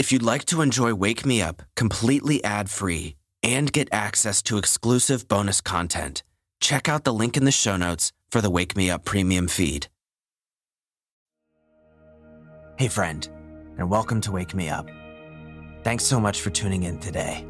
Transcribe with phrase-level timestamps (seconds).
[0.00, 4.56] If you'd like to enjoy Wake Me Up completely ad free and get access to
[4.56, 6.22] exclusive bonus content,
[6.58, 9.88] check out the link in the show notes for the Wake Me Up premium feed.
[12.78, 13.28] Hey, friend,
[13.76, 14.88] and welcome to Wake Me Up.
[15.84, 17.44] Thanks so much for tuning in today.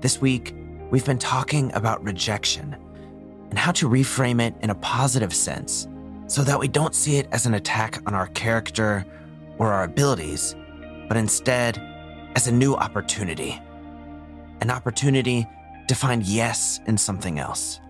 [0.00, 0.54] This week,
[0.92, 2.76] we've been talking about rejection
[3.50, 5.88] and how to reframe it in a positive sense
[6.28, 9.04] so that we don't see it as an attack on our character
[9.58, 10.54] or our abilities,
[11.08, 11.80] but instead
[12.36, 13.60] as a new opportunity.
[14.60, 15.46] An opportunity
[15.88, 17.80] to find yes in something else.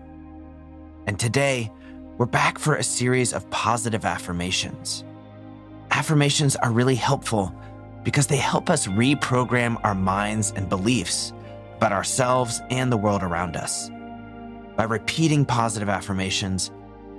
[1.07, 1.71] And today,
[2.17, 5.03] we're back for a series of positive affirmations.
[5.91, 7.53] Affirmations are really helpful
[8.03, 11.33] because they help us reprogram our minds and beliefs
[11.77, 13.89] about ourselves and the world around us.
[14.75, 16.71] By repeating positive affirmations,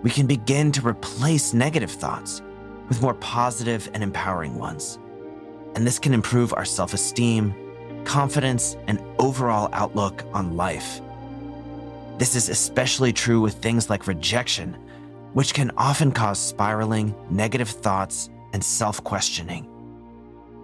[0.02, 2.42] we can begin to replace negative thoughts
[2.88, 4.98] with more positive and empowering ones.
[5.76, 7.54] And this can improve our self esteem,
[8.04, 11.00] confidence, and overall outlook on life.
[12.18, 14.72] This is especially true with things like rejection,
[15.34, 19.68] which can often cause spiraling, negative thoughts, and self questioning.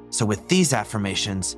[0.08, 1.56] So, with these affirmations,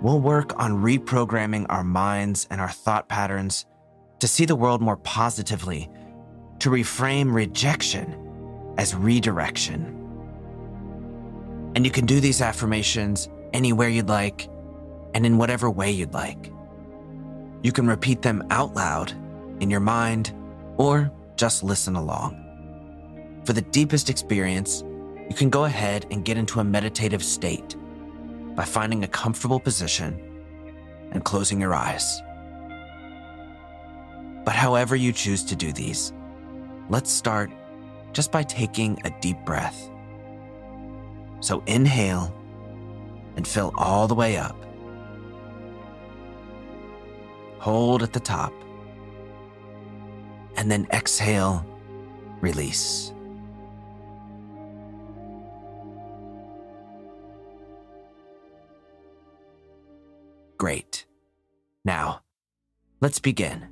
[0.00, 3.66] we'll work on reprogramming our minds and our thought patterns
[4.20, 5.90] to see the world more positively,
[6.60, 9.95] to reframe rejection as redirection.
[11.76, 14.48] And you can do these affirmations anywhere you'd like
[15.12, 16.50] and in whatever way you'd like.
[17.62, 19.12] You can repeat them out loud
[19.60, 20.34] in your mind
[20.78, 23.42] or just listen along.
[23.44, 24.84] For the deepest experience,
[25.28, 27.76] you can go ahead and get into a meditative state
[28.54, 30.18] by finding a comfortable position
[31.12, 32.22] and closing your eyes.
[34.46, 36.14] But however you choose to do these,
[36.88, 37.50] let's start
[38.14, 39.90] just by taking a deep breath.
[41.40, 42.34] So inhale
[43.36, 44.56] and fill all the way up.
[47.58, 48.52] Hold at the top.
[50.56, 51.66] And then exhale,
[52.40, 53.12] release.
[60.58, 61.04] Great.
[61.84, 62.22] Now,
[63.00, 63.68] let's begin.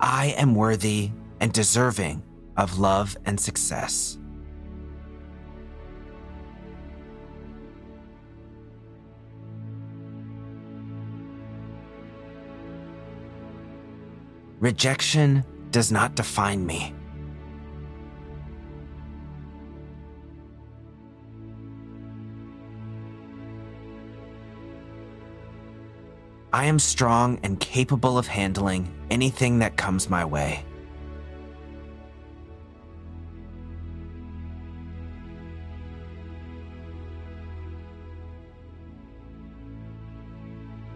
[0.00, 2.22] I am worthy and deserving
[2.56, 4.18] of love and success.
[14.60, 16.92] Rejection does not define me.
[26.52, 30.64] I am strong and capable of handling anything that comes my way.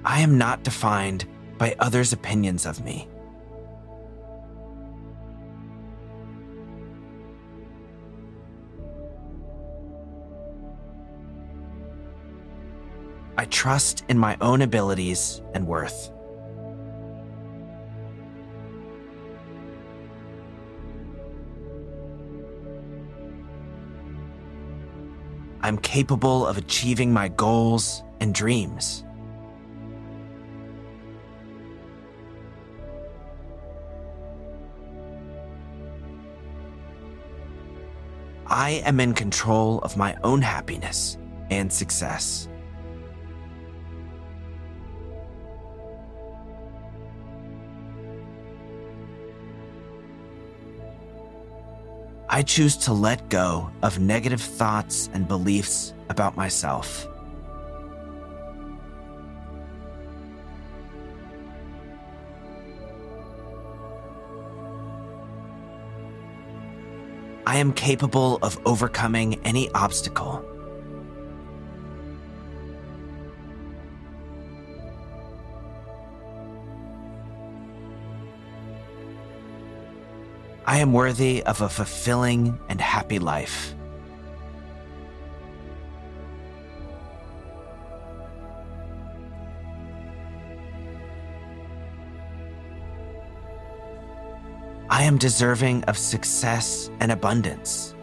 [0.05, 1.27] I am not defined
[1.59, 3.09] by others' opinions of me.
[13.63, 16.11] Trust in my own abilities and worth.
[25.61, 29.05] I'm capable of achieving my goals and dreams.
[38.49, 41.17] I am in control of my own happiness
[41.49, 42.49] and success.
[52.35, 57.07] I choose to let go of negative thoughts and beliefs about myself.
[67.47, 70.43] I am capable of overcoming any obstacle.
[80.73, 83.75] I am worthy of a fulfilling and happy life.
[94.89, 97.95] I am deserving of success and abundance.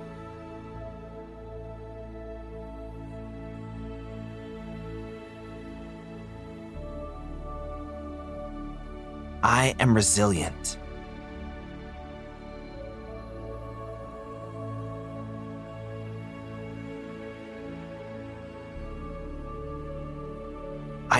[9.41, 10.78] I am resilient.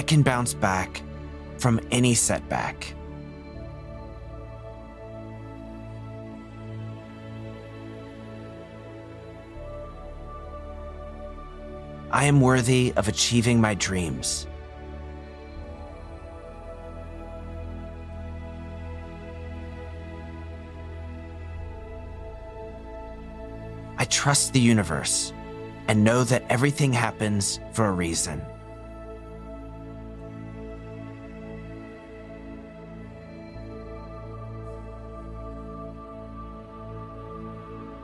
[0.09, 1.03] Can bounce back
[1.59, 2.95] from any setback.
[12.09, 14.47] I am worthy of achieving my dreams.
[23.99, 25.33] I trust the universe
[25.87, 28.41] and know that everything happens for a reason.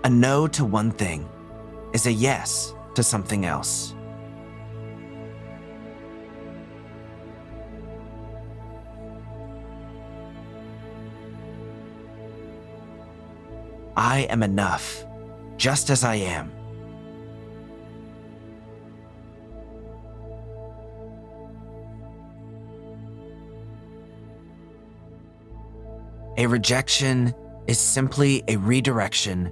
[0.06, 1.28] A no to one thing
[1.92, 3.96] is a yes to something else.
[13.98, 15.04] I am enough,
[15.57, 16.52] just as I am.
[26.38, 27.34] A rejection
[27.66, 29.52] is simply a redirection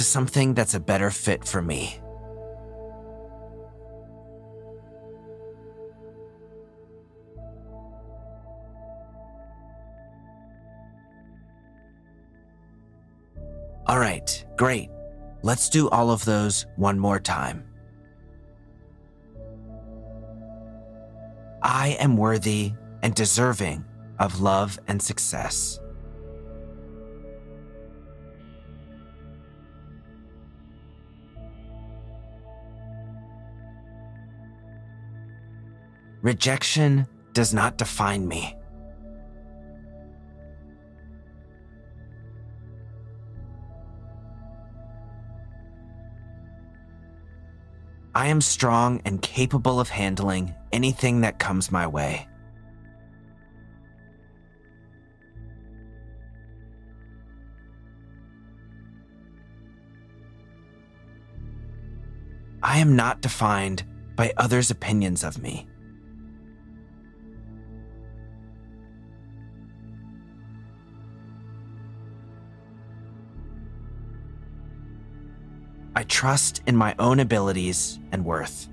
[0.00, 2.00] to something that's a better fit for me.
[13.86, 14.88] All right, great.
[15.42, 17.66] Let's do all of those one more time.
[21.62, 23.84] I am worthy and deserving
[24.18, 25.78] of love and success.
[36.22, 38.56] Rejection does not define me.
[48.14, 52.26] I am strong and capable of handling anything that comes my way.
[62.62, 63.84] I am not defined
[64.16, 65.69] by others' opinions of me.
[75.94, 78.68] I trust in my own abilities and worth.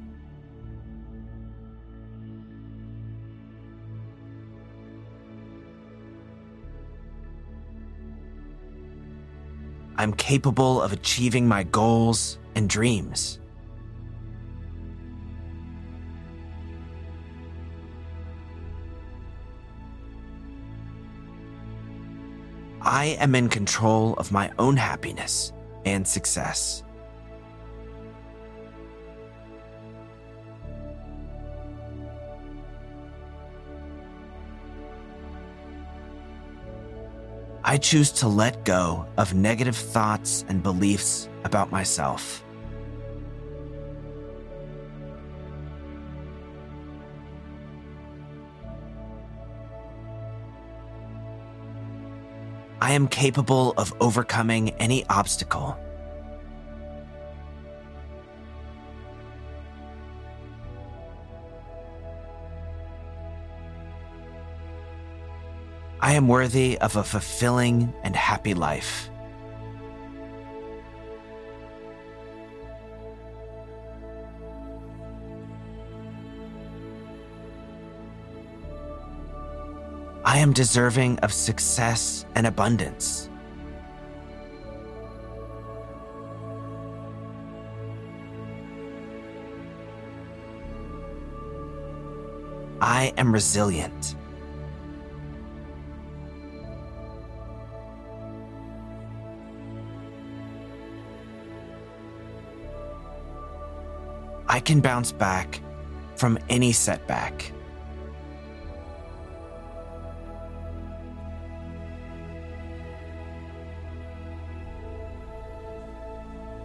[10.00, 13.40] I'm capable of achieving my goals and dreams.
[22.80, 25.52] I am in control of my own happiness
[25.84, 26.84] and success.
[37.70, 42.42] I choose to let go of negative thoughts and beliefs about myself.
[52.80, 55.78] I am capable of overcoming any obstacle.
[66.00, 69.10] I am worthy of a fulfilling and happy life.
[80.24, 83.30] I am deserving of success and abundance.
[92.82, 94.17] I am resilient.
[104.50, 105.62] I can bounce back
[106.16, 107.52] from any setback.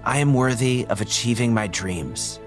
[0.04, 2.40] I am worthy of achieving my dreams.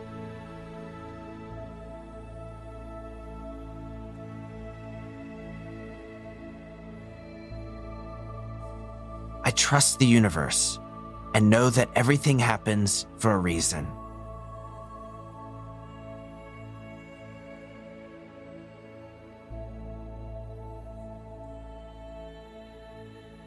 [9.43, 10.79] I trust the universe
[11.33, 13.87] and know that everything happens for a reason.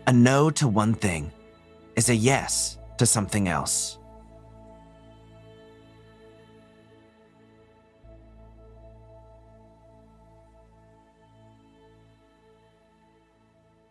[0.09, 1.31] A no to one thing
[1.95, 3.99] is a yes to something else.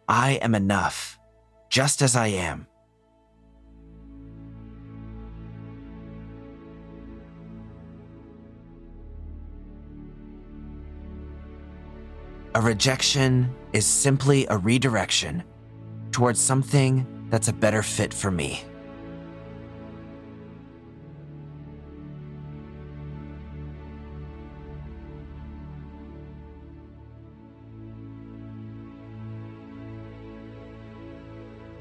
[0.09, 1.19] I am enough,
[1.69, 2.65] just as I am.
[12.55, 15.43] A rejection is simply a redirection
[16.17, 18.63] towards something that's a better fit for me.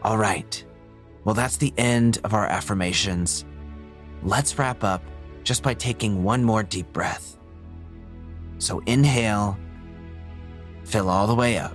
[0.02, 0.62] All right.
[1.24, 3.46] Well, that's the end of our affirmations.
[4.22, 5.02] Let's wrap up
[5.44, 7.38] just by taking one more deep breath.
[8.58, 9.56] So inhale,
[10.84, 11.74] fill all the way up.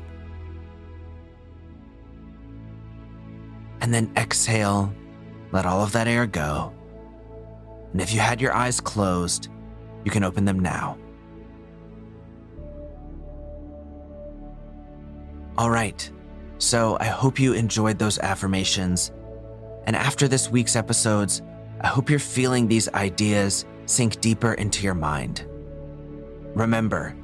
[3.81, 4.93] And then exhale,
[5.51, 6.73] let all of that air go.
[7.91, 9.49] And if you had your eyes closed,
[10.05, 10.97] you can open them now.
[15.57, 16.09] All right.
[16.57, 19.11] So I hope you enjoyed those affirmations.
[19.85, 21.41] And after this week's episodes,
[21.81, 25.45] I hope you're feeling these ideas sink deeper into your mind.
[26.53, 27.15] Remember,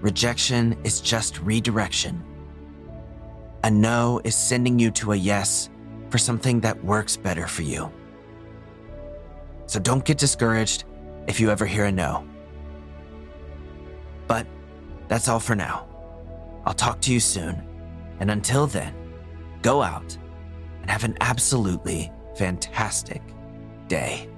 [0.00, 2.22] rejection is just redirection.
[3.64, 5.70] A no is sending you to a yes
[6.12, 7.90] for something that works better for you.
[9.66, 10.84] So don't get discouraged
[11.26, 12.28] if you ever hear a no.
[14.26, 14.46] But
[15.08, 15.88] that's all for now.
[16.66, 17.66] I'll talk to you soon.
[18.20, 18.94] And until then,
[19.62, 20.16] go out
[20.82, 23.22] and have an absolutely fantastic
[23.88, 24.28] day.